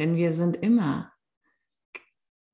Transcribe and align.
Denn 0.00 0.16
wir 0.16 0.32
sind 0.32 0.56
immer 0.56 1.12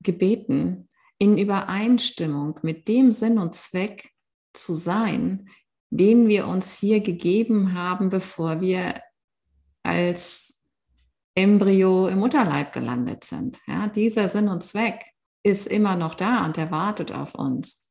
gebeten, 0.03 0.89
in 1.17 1.37
Übereinstimmung 1.37 2.59
mit 2.61 2.89
dem 2.89 3.13
Sinn 3.13 3.37
und 3.37 3.55
Zweck 3.55 4.11
zu 4.51 4.75
sein, 4.75 5.47
den 5.89 6.27
wir 6.27 6.45
uns 6.45 6.73
hier 6.73 6.99
gegeben 6.99 7.73
haben, 7.73 8.09
bevor 8.09 8.59
wir 8.59 9.01
als 9.81 10.59
Embryo 11.35 12.09
im 12.09 12.19
Mutterleib 12.19 12.73
gelandet 12.73 13.23
sind. 13.23 13.59
Ja, 13.65 13.87
dieser 13.87 14.27
Sinn 14.27 14.49
und 14.49 14.61
Zweck 14.61 15.05
ist 15.41 15.67
immer 15.67 15.95
noch 15.95 16.15
da 16.15 16.45
und 16.45 16.57
er 16.57 16.69
wartet 16.69 17.13
auf 17.13 17.33
uns. 17.33 17.89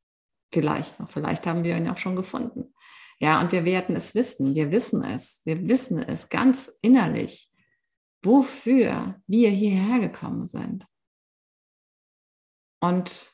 Vielleicht 0.52 1.00
noch, 1.00 1.08
vielleicht 1.08 1.46
haben 1.46 1.64
wir 1.64 1.78
ihn 1.78 1.88
auch 1.88 1.96
schon 1.96 2.14
gefunden. 2.14 2.74
Ja, 3.20 3.40
und 3.40 3.52
wir 3.52 3.64
werden 3.64 3.96
es 3.96 4.14
wissen, 4.14 4.54
wir 4.54 4.70
wissen 4.70 5.02
es, 5.02 5.40
wir 5.46 5.66
wissen 5.66 5.98
es 5.98 6.28
ganz 6.28 6.78
innerlich, 6.82 7.50
wofür 8.22 9.20
wir 9.26 9.50
hierher 9.50 10.00
gekommen 10.00 10.46
sind. 10.46 10.86
Und 12.80 13.32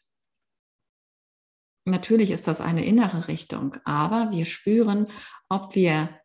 natürlich 1.84 2.30
ist 2.30 2.46
das 2.46 2.60
eine 2.60 2.84
innere 2.84 3.28
Richtung, 3.28 3.76
aber 3.84 4.30
wir 4.30 4.44
spüren, 4.44 5.08
ob 5.48 5.74
wir, 5.74 6.20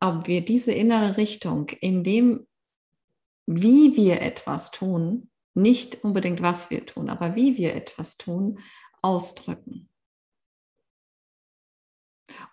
ob 0.00 0.26
wir 0.26 0.44
diese 0.44 0.72
innere 0.72 1.16
Richtung 1.16 1.68
in 1.80 2.02
dem, 2.02 2.46
wie 3.46 3.96
wir 3.96 4.22
etwas 4.22 4.70
tun, 4.70 5.30
nicht 5.54 6.02
unbedingt 6.04 6.40
was 6.40 6.70
wir 6.70 6.86
tun, 6.86 7.10
aber 7.10 7.34
wie 7.34 7.56
wir 7.56 7.74
etwas 7.74 8.16
tun, 8.16 8.60
ausdrücken. 9.02 9.89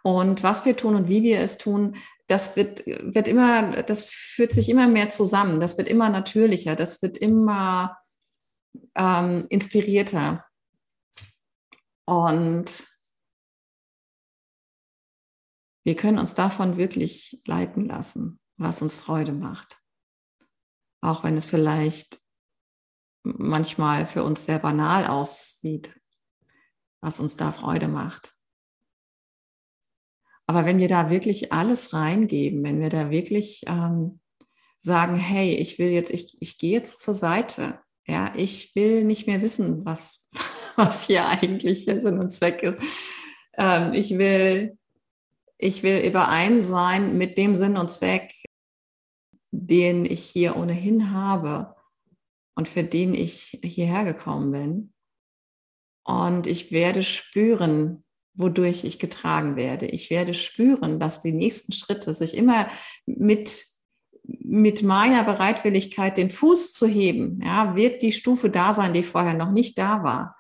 Und 0.08 0.42
was 0.42 0.64
wir 0.64 0.78
tun 0.78 0.96
und 0.96 1.10
wie 1.10 1.22
wir 1.22 1.42
es 1.42 1.58
tun, 1.58 1.98
das 2.28 2.56
wird, 2.56 2.86
wird 2.88 3.28
immer, 3.28 3.84
das 3.84 4.06
führt 4.06 4.54
sich 4.54 4.70
immer 4.70 4.88
mehr 4.88 5.10
zusammen, 5.10 5.60
das 5.60 5.78
wird 5.78 5.90
immer 5.90 6.08
natürlicher, 6.08 6.78
das 6.78 7.02
wird 7.02 7.18
immer 7.18 7.98
ähm, 8.96 9.48
inspirierter. 9.50 10.46
Und 12.06 12.88
wir 15.84 15.98
können 15.98 16.20
uns 16.20 16.36
davon 16.36 16.78
wirklich 16.78 17.42
leiten 17.46 17.86
lassen, 17.86 18.40
was 18.56 18.82
uns 18.82 18.96
Freude 18.96 19.34
macht. 19.34 19.84
Auch 21.02 21.26
wenn 21.26 21.36
es 21.36 21.48
vielleicht 21.48 22.18
manchmal 23.24 24.08
für 24.08 24.24
uns 24.24 24.46
sehr 24.46 24.60
banal 24.60 25.06
aussieht, 25.06 26.00
was 27.02 27.20
uns 27.20 27.36
da 27.36 27.52
Freude 27.52 27.90
macht. 27.90 28.37
Aber 30.48 30.66
wenn 30.66 30.80
wir 30.80 30.88
da 30.88 31.10
wirklich 31.10 31.52
alles 31.52 31.94
reingeben, 31.94 32.64
wenn 32.64 32.80
wir 32.80 32.90
da 32.90 33.12
wirklich 33.12 33.64
ähm, 33.68 34.22
sagen, 34.80 35.18
hey, 35.18 35.54
ich 35.56 35.78
will 35.78 35.90
jetzt, 35.90 36.10
ich, 36.12 36.38
ich 36.40 36.58
gehe 36.58 36.72
jetzt 36.72 37.02
zur 37.02 37.14
Seite, 37.14 37.80
ja, 38.08 38.34
ich 38.36 38.74
will 38.74 39.04
nicht 39.04 39.28
mehr 39.28 39.42
wissen, 39.42 39.86
was, 39.86 40.26
was 40.78 41.04
hier 41.04 41.28
eigentlich 41.28 41.86
Sinn 41.86 42.20
und 42.20 42.32
Zweck 42.32 42.64
ist. 42.64 42.82
Ähm, 43.58 43.94
ich 43.94 44.18
will, 44.18 44.78
ich 45.58 45.84
will 45.84 46.08
überein 46.08 46.64
sein 46.64 47.18
mit 47.18 47.38
dem 47.38 47.58
Sinn 47.58 47.76
und 47.76 47.92
Zweck, 47.92 48.32
den 49.52 50.06
ich 50.06 50.24
hier 50.24 50.56
ohnehin 50.56 51.12
habe 51.12 51.76
und 52.56 52.70
für 52.70 52.84
den 52.84 53.14
ich 53.14 53.60
hierher 53.64 54.06
gekommen 54.06 54.52
bin. 54.52 54.94
Und 56.06 56.48
ich 56.48 56.72
werde 56.72 57.04
spüren, 57.04 58.06
wodurch 58.38 58.84
ich 58.84 59.00
getragen 59.00 59.56
werde. 59.56 59.88
Ich 59.88 60.10
werde 60.10 60.34
spüren, 60.34 61.00
dass 61.00 61.22
die 61.22 61.32
nächsten 61.32 61.74
Schritte 61.74 62.14
sich 62.14 62.36
immer 62.38 62.70
mit, 63.06 63.66
mit 64.24 64.84
meiner 64.84 65.24
Bereitwilligkeit, 65.24 66.18
den 66.18 66.30
Fuß 66.30 66.72
zu 66.72 66.88
heben, 66.88 67.42
ja, 67.44 67.76
wird 67.76 68.02
die 68.02 68.12
Stufe 68.12 68.50
da 68.50 68.74
sein, 68.74 68.94
die 68.94 69.04
vorher 69.04 69.34
noch 69.34 69.52
nicht 69.52 69.78
da 69.78 70.04
war. 70.04 70.38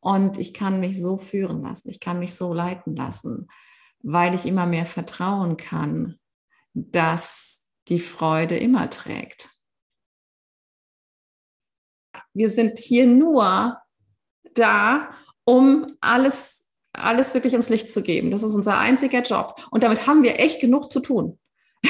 Und 0.00 0.38
ich 0.38 0.54
kann 0.54 0.78
mich 0.78 1.00
so 1.00 1.16
führen 1.16 1.62
lassen, 1.62 1.88
ich 1.88 2.00
kann 2.00 2.18
mich 2.18 2.34
so 2.34 2.54
leiten 2.54 2.94
lassen, 2.94 3.48
weil 4.00 4.34
ich 4.34 4.46
immer 4.46 4.66
mehr 4.66 4.86
vertrauen 4.86 5.56
kann, 5.56 6.18
dass 6.74 7.68
die 7.88 7.98
Freude 7.98 8.56
immer 8.56 8.90
trägt. 8.90 9.50
Wir 12.34 12.50
sind 12.50 12.78
hier 12.78 13.06
nur 13.06 13.78
da, 14.54 15.10
um 15.44 15.86
alles 16.00 16.67
alles 16.98 17.34
wirklich 17.34 17.54
ins 17.54 17.68
Licht 17.68 17.90
zu 17.90 18.02
geben. 18.02 18.30
Das 18.30 18.42
ist 18.42 18.54
unser 18.54 18.78
einziger 18.78 19.22
Job. 19.22 19.60
Und 19.70 19.82
damit 19.82 20.06
haben 20.06 20.22
wir 20.22 20.38
echt 20.38 20.60
genug 20.60 20.92
zu 20.92 21.00
tun. 21.00 21.38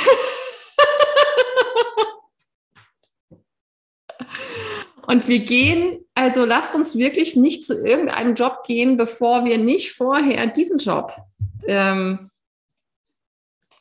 Und 5.08 5.26
wir 5.26 5.38
gehen, 5.38 6.04
also 6.14 6.44
lasst 6.44 6.74
uns 6.74 6.94
wirklich 6.94 7.34
nicht 7.34 7.64
zu 7.64 7.82
irgendeinem 7.82 8.34
Job 8.34 8.62
gehen, 8.66 8.98
bevor 8.98 9.46
wir 9.46 9.56
nicht 9.56 9.92
vorher 9.92 10.46
diesen 10.48 10.76
Job 10.76 11.16
ähm, 11.66 12.30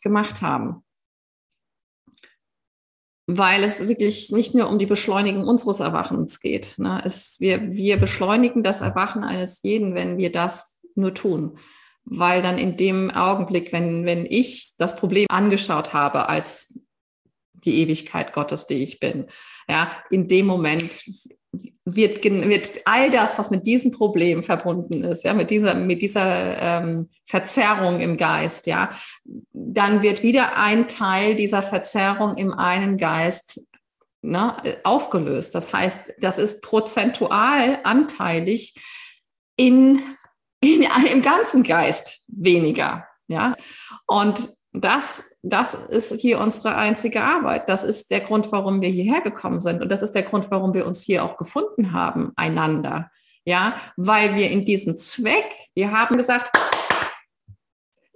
gemacht 0.01 0.41
haben. 0.41 0.85
Weil 3.25 3.65
es 3.65 3.89
wirklich 3.89 4.31
nicht 4.31 4.55
nur 4.55 4.69
um 4.69 4.79
die 4.79 4.85
Beschleunigung 4.85 5.45
unseres 5.45 5.81
Erwachens 5.81 6.39
geht. 6.39 6.75
Ne? 6.77 7.01
Es, 7.03 7.41
wir, 7.41 7.73
wir 7.73 7.97
beschleunigen 7.97 8.63
das 8.63 8.79
Erwachen 8.79 9.25
eines 9.25 9.61
jeden, 9.63 9.95
wenn 9.95 10.17
wir 10.17 10.31
das 10.31 10.76
nur 10.97 11.13
tun. 11.13 11.57
Weil 12.05 12.41
dann 12.41 12.57
in 12.57 12.77
dem 12.77 13.11
Augenblick, 13.11 13.73
wenn, 13.73 14.05
wenn 14.05 14.25
ich 14.25 14.73
das 14.77 14.95
Problem 14.95 15.27
angeschaut 15.29 15.93
habe 15.93 16.29
als 16.29 16.79
die 17.53 17.81
Ewigkeit 17.81 18.33
Gottes, 18.33 18.67
die 18.67 18.81
ich 18.83 18.99
bin, 18.99 19.27
ja, 19.67 19.91
in 20.09 20.27
dem 20.27 20.45
Moment 20.45 21.03
wird, 21.83 22.23
wird 22.23 22.81
all 22.85 23.11
das, 23.11 23.37
was 23.37 23.49
mit 23.49 23.65
diesem 23.65 23.91
Problem 23.91 24.43
verbunden 24.43 25.03
ist, 25.03 25.23
ja, 25.23 25.33
mit 25.33 25.49
dieser, 25.49 25.73
mit 25.75 26.01
dieser 26.01 26.61
ähm, 26.61 27.09
Verzerrung 27.25 27.99
im 27.99 28.17
Geist, 28.17 28.67
ja, 28.67 28.89
dann 29.53 30.01
wird 30.01 30.23
wieder 30.23 30.57
ein 30.57 30.87
Teil 30.87 31.35
dieser 31.35 31.63
Verzerrung 31.63 32.37
im 32.37 32.53
einen 32.53 32.97
Geist 32.97 33.61
ne, 34.21 34.55
aufgelöst. 34.83 35.55
Das 35.55 35.73
heißt, 35.73 35.97
das 36.19 36.37
ist 36.37 36.61
prozentual 36.61 37.79
anteilig 37.83 38.75
in 39.55 39.57
in, 39.57 40.01
im 40.75 41.21
ganzen 41.21 41.63
Geist 41.63 42.23
weniger. 42.27 43.05
Ja, 43.27 43.55
und 44.05 44.49
das, 44.73 45.23
das 45.43 45.73
ist 45.73 46.19
hier 46.19 46.39
unsere 46.39 46.75
einzige 46.75 47.21
Arbeit. 47.21 47.67
Das 47.67 47.83
ist 47.83 48.11
der 48.11 48.21
Grund, 48.21 48.51
warum 48.51 48.81
wir 48.81 48.89
hierher 48.89 49.21
gekommen 49.21 49.59
sind. 49.59 49.81
Und 49.81 49.89
das 49.89 50.01
ist 50.01 50.11
der 50.13 50.23
Grund, 50.23 50.49
warum 50.49 50.73
wir 50.73 50.85
uns 50.85 51.01
hier 51.01 51.23
auch 51.23 51.37
gefunden 51.37 51.93
haben, 51.93 52.31
einander. 52.35 53.09
Ja, 53.43 53.75
weil 53.95 54.35
wir 54.35 54.49
in 54.49 54.65
diesem 54.65 54.97
Zweck, 54.97 55.49
wir 55.73 55.91
haben 55.91 56.17
gesagt, 56.17 56.51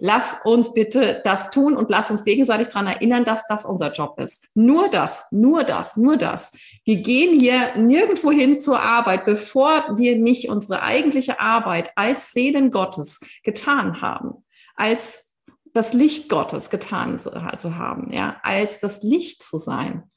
lass 0.02 0.36
uns 0.44 0.74
bitte 0.74 1.20
das 1.22 1.50
tun 1.50 1.76
und 1.76 1.88
lass 1.88 2.10
uns 2.10 2.24
gegenseitig 2.24 2.68
daran 2.68 2.88
erinnern, 2.88 3.24
dass 3.24 3.46
das 3.46 3.64
unser 3.64 3.92
Job 3.92 4.18
ist. 4.18 4.44
Nur 4.52 4.88
das, 4.88 5.30
nur 5.30 5.62
das, 5.62 5.96
nur 5.96 6.16
das. 6.16 6.50
Wir 6.84 6.96
gehen 6.96 7.38
hier 7.38 7.76
nirgendwo 7.76 8.32
hin 8.32 8.60
zur 8.60 8.80
Arbeit, 8.80 9.24
bevor 9.24 9.96
wir 9.96 10.16
nicht 10.16 10.48
unsere 10.48 10.82
eigentliche 10.82 11.38
Arbeit 11.38 11.92
als 11.94 12.32
Seelen 12.32 12.72
Gottes 12.72 13.20
getan 13.44 14.02
haben, 14.02 14.44
als 14.74 15.30
das 15.72 15.92
Licht 15.92 16.28
Gottes 16.28 16.68
getan 16.68 17.20
zu, 17.20 17.30
zu 17.58 17.76
haben, 17.76 18.12
ja, 18.12 18.40
als 18.42 18.80
das 18.80 19.04
Licht 19.04 19.40
zu 19.40 19.56
sein. 19.56 20.10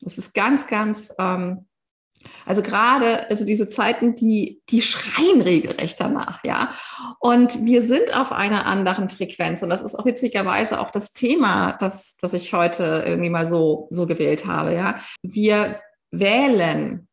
Das 0.00 0.18
ist 0.18 0.34
ganz, 0.34 0.66
ganz 0.66 1.14
ähm, 1.18 1.66
also 2.44 2.62
gerade, 2.62 3.28
also 3.30 3.44
diese 3.44 3.68
Zeiten, 3.68 4.14
die, 4.14 4.62
die 4.68 4.82
schreien 4.82 5.40
regelrecht 5.40 6.00
danach, 6.00 6.44
ja. 6.44 6.72
Und 7.18 7.64
wir 7.64 7.82
sind 7.82 8.16
auf 8.16 8.32
einer 8.32 8.66
anderen 8.66 9.08
Frequenz. 9.10 9.62
Und 9.62 9.70
das 9.70 9.82
ist 9.82 9.94
auch 9.94 10.04
witzigerweise 10.04 10.80
auch 10.80 10.90
das 10.90 11.12
Thema, 11.12 11.72
das, 11.74 12.16
das 12.20 12.34
ich 12.34 12.52
heute 12.52 13.04
irgendwie 13.06 13.30
mal 13.30 13.46
so, 13.46 13.88
so 13.90 14.06
gewählt 14.06 14.46
habe, 14.46 14.74
ja. 14.74 15.00
Wir 15.22 15.80
wählen 16.10 17.08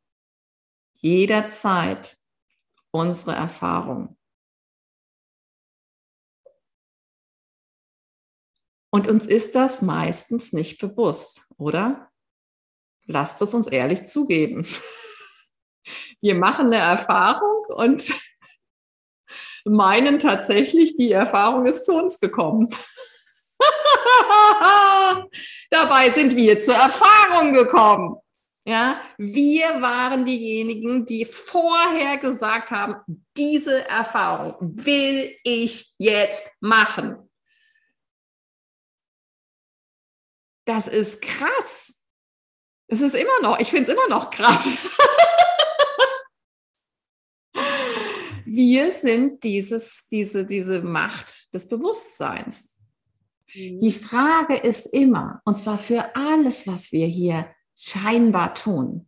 jederzeit 0.96 2.18
unsere 2.92 3.36
Erfahrung. 3.36 4.18
Und 8.90 9.08
uns 9.08 9.28
ist 9.28 9.54
das 9.56 9.82
meistens 9.82 10.54
nicht 10.54 10.80
bewusst, 10.80 11.46
oder? 11.58 12.07
Lasst 13.08 13.42
es 13.42 13.54
uns 13.54 13.68
ehrlich 13.68 14.06
zugeben. 14.06 14.68
Wir 16.22 16.36
machen 16.36 16.68
eine 16.68 16.78
Erfahrung 16.78 17.64
und 17.70 18.14
meinen 19.66 20.20
tatsächlich, 20.20 20.96
die 20.98 21.12
Erfahrung 21.12 21.66
ist 21.66 21.86
zu 21.86 21.94
uns 21.94 22.20
gekommen. 22.20 22.70
Dabei 25.70 26.10
sind 26.12 26.36
wir 26.36 26.60
zur 26.60 26.76
Erfahrung 26.76 27.54
gekommen. 27.54 28.18
Ja, 28.66 29.00
wir 29.18 29.82
waren 29.82 30.26
diejenigen, 30.26 31.06
die 31.06 31.24
vorher 31.24 32.18
gesagt 32.18 32.70
haben, 32.72 32.98
diese 33.38 33.88
Erfahrung 33.88 34.56
will 34.60 35.38
ich 35.44 35.94
jetzt 35.98 36.46
machen. 36.60 37.30
Das 40.66 40.88
ist 40.88 41.22
krass. 41.22 41.87
Es 42.88 43.02
ist 43.02 43.16
immer 43.16 43.42
noch, 43.42 43.60
ich 43.60 43.70
finde 43.70 43.92
es 43.92 43.98
immer 43.98 44.08
noch 44.08 44.30
krass. 44.30 44.66
Wir 48.46 48.92
sind 48.94 49.44
dieses, 49.44 50.08
diese, 50.10 50.46
diese 50.46 50.82
Macht 50.82 51.54
des 51.54 51.68
Bewusstseins. 51.68 52.74
Mhm. 53.54 53.80
Die 53.82 53.92
Frage 53.92 54.56
ist 54.56 54.88
immer, 54.88 55.42
und 55.44 55.58
zwar 55.58 55.78
für 55.78 56.16
alles, 56.16 56.66
was 56.66 56.92
wir 56.94 57.08
hier 57.08 57.54
scheinbar 57.76 58.56
tun, 58.56 59.08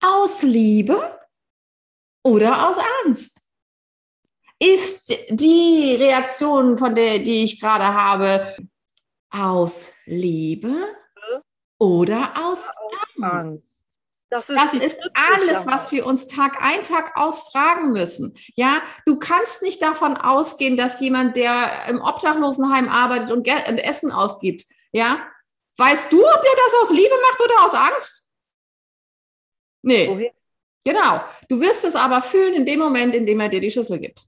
aus 0.00 0.42
Liebe 0.42 1.18
oder 2.22 2.68
aus 2.68 2.76
Angst? 3.04 3.40
Ist 4.60 5.08
die 5.30 5.94
Reaktion, 5.98 6.78
von 6.78 6.94
der, 6.94 7.20
die 7.20 7.44
ich 7.44 7.60
gerade 7.60 7.86
habe, 7.86 8.56
aus 9.30 9.92
Liebe 10.04 10.96
oder 11.78 12.32
aus 12.36 12.68
Angst? 13.20 13.86
Das 14.30 14.46
ist, 14.46 14.56
das 14.56 14.74
ist 14.74 14.98
alles, 15.14 15.66
was 15.66 15.90
wir 15.90 16.04
uns 16.04 16.26
Tag 16.26 16.60
ein, 16.60 16.82
Tag 16.82 17.16
aus 17.16 17.50
fragen 17.50 17.92
müssen. 17.92 18.36
Ja, 18.56 18.82
du 19.06 19.18
kannst 19.18 19.62
nicht 19.62 19.80
davon 19.80 20.18
ausgehen, 20.18 20.76
dass 20.76 21.00
jemand, 21.00 21.36
der 21.36 21.86
im 21.88 22.02
Obdachlosenheim 22.02 22.90
arbeitet 22.90 23.30
und, 23.30 23.48
und 23.48 23.78
Essen 23.78 24.12
ausgibt, 24.12 24.66
ja, 24.92 25.26
weißt 25.78 26.12
du, 26.12 26.18
ob 26.18 26.42
der 26.42 26.52
das 26.56 26.82
aus 26.82 26.90
Liebe 26.90 27.14
macht 27.22 27.40
oder 27.40 27.64
aus 27.64 27.74
Angst? 27.74 28.28
Nee. 29.82 30.08
Woher? 30.08 30.32
Genau. 30.84 31.24
Du 31.48 31.60
wirst 31.60 31.84
es 31.84 31.96
aber 31.96 32.22
fühlen 32.22 32.54
in 32.54 32.66
dem 32.66 32.80
Moment, 32.80 33.14
in 33.14 33.24
dem 33.24 33.40
er 33.40 33.48
dir 33.48 33.60
die 33.60 33.70
Schüssel 33.70 33.98
gibt. 33.98 34.24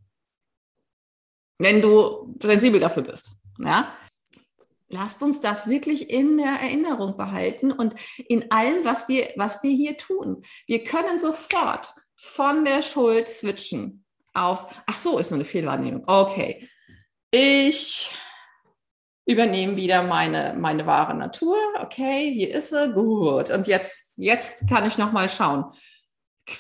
Wenn 1.59 1.83
du 1.83 2.35
sensibel 2.43 2.81
dafür 2.81 3.03
bist. 3.03 3.31
Ja? 3.59 3.95
Lasst 4.93 5.23
uns 5.23 5.41
das 5.41 5.69
wirklich 5.69 6.11
in 6.11 6.37
der 6.37 6.61
Erinnerung 6.61 7.17
behalten 7.17 7.71
und 7.71 7.95
in 8.29 8.51
allem, 8.51 8.85
was 8.85 9.09
wir, 9.09 9.29
was 9.37 9.63
wir 9.63 9.71
hier 9.71 9.97
tun. 9.97 10.43
Wir 10.67 10.83
können 10.83 11.21
sofort 11.21 11.95
von 12.17 12.65
der 12.65 12.83
Schuld 12.83 13.29
switchen 13.29 14.05
auf, 14.35 14.67
ach 14.87 14.99
so, 14.99 15.19
ist 15.19 15.31
nur 15.31 15.39
eine 15.39 15.45
Fehlwahrnehmung. 15.45 16.05
Okay. 16.07 16.69
Ich 17.31 18.11
übernehme 19.27 19.77
wieder 19.77 20.03
meine, 20.03 20.55
meine 20.59 20.87
wahre 20.87 21.15
Natur. 21.15 21.57
Okay, 21.81 22.33
hier 22.35 22.53
ist 22.55 22.71
sie. 22.71 22.93
Gut. 22.93 23.51
Und 23.51 23.69
jetzt, 23.69 24.15
jetzt 24.17 24.69
kann 24.69 24.87
ich 24.87 24.99
nochmal 24.99 25.31
schauen. 25.31 25.67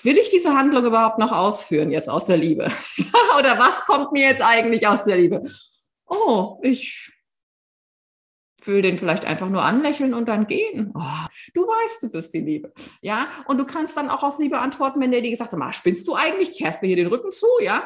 Will 0.05 0.19
ich 0.19 0.31
diese 0.31 0.55
Handlung 0.55 0.85
überhaupt 0.85 1.19
noch 1.19 1.33
ausführen, 1.33 1.91
jetzt 1.91 2.09
aus 2.09 2.26
der 2.26 2.37
Liebe? 2.37 2.71
Oder 3.38 3.59
was 3.59 3.81
kommt 3.87 4.12
mir 4.12 4.29
jetzt 4.29 4.43
eigentlich 4.43 4.87
aus 4.87 5.03
der 5.03 5.17
Liebe? 5.17 5.50
Oh, 6.06 6.61
ich 6.62 7.11
will 8.67 8.83
den 8.83 8.99
vielleicht 8.99 9.25
einfach 9.25 9.49
nur 9.49 9.62
anlächeln 9.62 10.15
und 10.15 10.29
dann 10.29 10.47
gehen. 10.47 10.93
Oh, 10.95 11.27
du 11.55 11.62
weißt, 11.62 12.03
du 12.03 12.11
bist 12.11 12.35
die 12.35 12.41
Liebe. 12.41 12.73
Ja, 13.01 13.29
und 13.47 13.59
du 13.59 13.65
kannst 13.65 13.97
dann 13.97 14.11
auch 14.11 14.23
aus 14.23 14.39
Liebe 14.39 14.59
antworten, 14.59 15.01
wenn 15.01 15.12
der 15.12 15.23
dir 15.23 15.31
gesagt 15.31 15.53
hat, 15.53 15.75
spinnst 15.75 16.07
du 16.09 16.15
eigentlich? 16.15 16.53
Kehrst 16.57 16.83
mir 16.83 16.89
hier 16.89 16.97
den 16.97 17.09
Rücken 17.09 17.31
zu, 17.31 17.47
ja? 17.62 17.85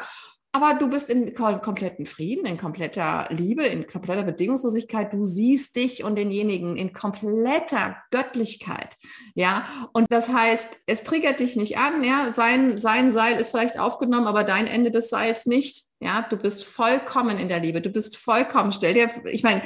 Aber 0.55 0.73
du 0.73 0.89
bist 0.89 1.09
in 1.09 1.33
kompletten 1.33 2.05
Frieden, 2.05 2.45
in 2.45 2.55
kompletter 2.55 3.27
Liebe, 3.29 3.65
in 3.65 3.87
kompletter 3.87 4.23
Bedingungslosigkeit. 4.23 5.11
Du 5.11 5.25
siehst 5.25 5.75
dich 5.75 6.05
und 6.05 6.15
denjenigen 6.15 6.77
in 6.77 6.93
kompletter 6.93 7.97
Göttlichkeit. 8.09 8.95
Ja, 9.33 9.89
und 9.91 10.05
das 10.09 10.29
heißt, 10.29 10.79
es 10.85 11.03
triggert 11.03 11.41
dich 11.41 11.57
nicht 11.57 11.77
an. 11.77 12.05
Ja, 12.05 12.31
sein, 12.33 12.77
sein 12.77 13.11
Seil 13.11 13.37
ist 13.37 13.51
vielleicht 13.51 13.77
aufgenommen, 13.77 14.27
aber 14.27 14.45
dein 14.45 14.65
Ende 14.65 14.91
des 14.91 15.09
Seils 15.09 15.45
nicht. 15.45 15.87
Ja, 15.99 16.21
du 16.21 16.37
bist 16.37 16.63
vollkommen 16.63 17.37
in 17.37 17.49
der 17.49 17.59
Liebe. 17.59 17.81
Du 17.81 17.89
bist 17.89 18.15
vollkommen. 18.15 18.71
Stell 18.71 18.93
dir, 18.93 19.09
ich 19.25 19.43
meine, 19.43 19.61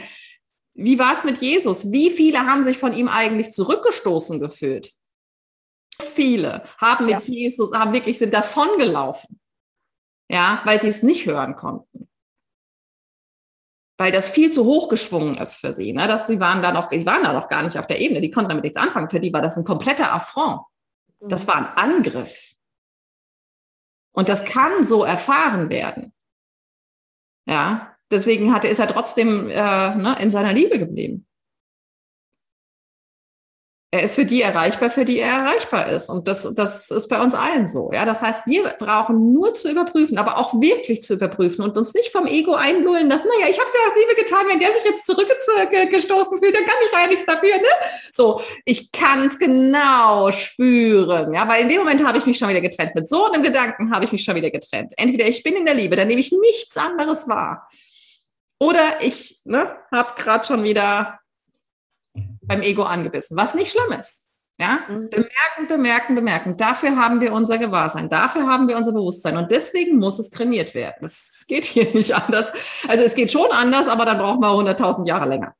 wie 0.83 0.97
war 0.97 1.13
es 1.13 1.23
mit 1.23 1.39
Jesus? 1.39 1.91
Wie 1.91 2.09
viele 2.09 2.39
haben 2.45 2.63
sich 2.63 2.77
von 2.77 2.93
ihm 2.93 3.07
eigentlich 3.07 3.51
zurückgestoßen 3.51 4.39
gefühlt? 4.39 4.91
Viele 6.01 6.63
haben 6.77 7.05
mit 7.05 7.15
ja. 7.15 7.21
Jesus, 7.21 7.73
haben 7.73 7.91
wirklich 7.91 8.17
sind 8.17 8.33
davongelaufen. 8.33 9.39
Ja, 10.31 10.61
weil 10.63 10.79
sie 10.79 10.87
es 10.87 11.03
nicht 11.03 11.25
hören 11.25 11.55
konnten. 11.55 12.07
Weil 13.97 14.11
das 14.11 14.29
viel 14.29 14.51
zu 14.51 14.63
hoch 14.63 14.87
geschwungen 14.87 15.37
ist 15.37 15.57
für 15.57 15.73
sie. 15.73 15.91
Ne? 15.91 16.07
Dass 16.07 16.27
sie 16.27 16.39
waren 16.39 16.61
da 16.61 16.71
noch, 16.71 16.87
die 16.87 17.05
waren 17.05 17.23
da 17.23 17.33
noch 17.33 17.49
gar 17.49 17.63
nicht 17.63 17.77
auf 17.77 17.87
der 17.87 17.99
Ebene, 17.99 18.21
die 18.21 18.31
konnten 18.31 18.49
damit 18.49 18.63
nichts 18.63 18.77
anfangen. 18.77 19.09
Für 19.09 19.19
die 19.19 19.33
war 19.33 19.41
das 19.41 19.57
ein 19.57 19.65
kompletter 19.65 20.13
Affront. 20.13 20.61
Das 21.19 21.47
war 21.47 21.57
ein 21.57 21.77
Angriff. 21.77 22.53
Und 24.13 24.29
das 24.29 24.45
kann 24.45 24.85
so 24.85 25.03
erfahren 25.03 25.69
werden. 25.69 26.13
Ja, 27.45 27.97
deswegen 28.11 28.53
hatte, 28.53 28.67
ist 28.67 28.79
er 28.79 28.87
trotzdem 28.87 29.49
äh, 29.49 29.53
ne, 29.95 30.15
in 30.19 30.31
seiner 30.31 30.53
Liebe 30.53 30.79
geblieben. 30.79 31.25
Er 33.91 34.03
ist 34.03 34.13
für 34.13 34.25
die 34.25 34.43
erreichbar, 34.43 34.91
für 34.91 35.03
die 35.03 35.17
er 35.17 35.39
erreichbar 35.39 35.89
ist. 35.89 36.09
Und 36.09 36.27
das, 36.27 36.47
das 36.53 36.91
ist 36.91 37.07
bei 37.07 37.19
uns 37.19 37.33
allen 37.33 37.67
so. 37.67 37.89
Ja, 37.91 38.05
das 38.05 38.21
heißt, 38.21 38.43
wir 38.45 38.75
brauchen 38.77 39.33
nur 39.33 39.55
zu 39.55 39.71
überprüfen, 39.71 40.19
aber 40.19 40.37
auch 40.37 40.53
wirklich 40.61 41.01
zu 41.01 41.15
überprüfen 41.15 41.65
und 41.65 41.75
uns 41.75 41.95
nicht 41.95 42.11
vom 42.11 42.27
Ego 42.27 42.53
einlullen 42.53 43.09
lassen. 43.09 43.27
Naja, 43.27 43.49
ich 43.49 43.57
habe 43.57 43.67
es 43.67 43.73
ja 43.73 43.79
aus 43.87 43.95
Liebe 43.99 44.21
getan. 44.21 44.45
Wenn 44.47 44.59
der 44.59 44.73
sich 44.73 44.83
jetzt 44.85 45.07
zurückgestoßen 45.07 46.37
fühlt, 46.37 46.55
dann 46.55 46.65
kann 46.65 46.75
ich 46.85 46.91
da 46.91 47.01
ja 47.01 47.07
nichts 47.07 47.25
dafür. 47.25 47.57
Ne? 47.57 47.89
So, 48.13 48.41
ich 48.63 48.91
kann 48.91 49.25
es 49.25 49.39
genau 49.39 50.31
spüren. 50.33 51.33
Ja, 51.33 51.47
weil 51.47 51.63
in 51.63 51.69
dem 51.69 51.79
Moment 51.79 52.05
habe 52.05 52.19
ich 52.19 52.27
mich 52.27 52.37
schon 52.37 52.49
wieder 52.49 52.61
getrennt. 52.61 52.93
Mit 52.93 53.09
so 53.09 53.25
einem 53.25 53.41
Gedanken 53.41 53.91
habe 53.91 54.05
ich 54.05 54.11
mich 54.11 54.23
schon 54.23 54.35
wieder 54.35 54.51
getrennt. 54.51 54.93
Entweder 54.97 55.25
ich 55.27 55.41
bin 55.41 55.55
in 55.55 55.65
der 55.65 55.73
Liebe, 55.73 55.95
dann 55.95 56.07
nehme 56.07 56.21
ich 56.21 56.31
nichts 56.31 56.77
anderes 56.77 57.27
wahr. 57.27 57.67
Oder 58.59 59.01
ich 59.01 59.41
ne, 59.45 59.77
habe 59.91 60.13
gerade 60.21 60.45
schon 60.45 60.63
wieder 60.63 61.19
beim 62.41 62.61
Ego 62.61 62.83
angebissen, 62.83 63.37
was 63.37 63.55
nicht 63.55 63.71
schlimm 63.71 63.97
ist. 63.97 64.25
Ja, 64.59 64.79
mhm. 64.89 65.09
bemerken, 65.09 65.67
bemerken, 65.69 66.15
bemerken. 66.15 66.57
Dafür 66.57 66.97
haben 66.97 67.21
wir 67.21 67.31
unser 67.31 67.57
Gewahrsein, 67.57 68.09
dafür 68.09 68.45
haben 68.45 68.67
wir 68.67 68.75
unser 68.75 68.91
Bewusstsein 68.91 69.37
und 69.37 69.51
deswegen 69.51 69.97
muss 69.99 70.19
es 70.19 70.29
trainiert 70.29 70.75
werden. 70.75 71.05
Es 71.05 71.45
geht 71.47 71.63
hier 71.63 71.93
nicht 71.93 72.13
anders. 72.13 72.51
Also 72.85 73.05
es 73.05 73.15
geht 73.15 73.31
schon 73.31 73.49
anders, 73.51 73.87
aber 73.87 74.03
dann 74.03 74.17
brauchen 74.17 74.41
wir 74.41 74.49
100.000 74.49 75.07
Jahre 75.07 75.29
länger. 75.29 75.55